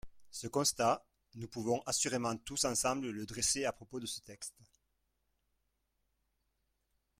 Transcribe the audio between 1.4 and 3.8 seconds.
pouvons assurément tous ensemble le dresser à